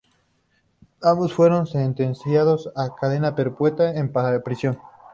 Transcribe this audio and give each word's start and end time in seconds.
Ambos 1.03 1.31
fueron 1.31 1.67
sentenciados 1.67 2.71
a 2.75 2.95
cadena 2.99 3.35
perpetua 3.35 3.91
en 3.91 4.11
prisión. 4.43 4.79